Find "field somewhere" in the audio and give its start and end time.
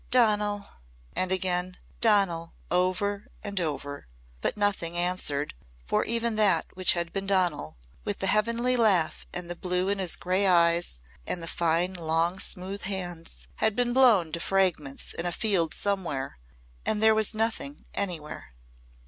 15.31-16.39